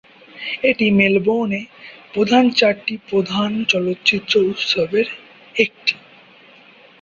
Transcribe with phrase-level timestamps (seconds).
[0.63, 1.61] এটি মেলবোর্নে
[2.13, 5.07] প্রধান চারটি প্রধান চলচ্চিত্র উৎসবের
[5.55, 5.93] একটি।